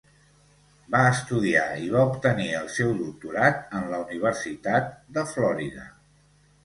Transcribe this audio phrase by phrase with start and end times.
[0.93, 4.89] Va estudiar i va obtenir el seu doctorat en la Universitat
[5.19, 5.87] de Florida.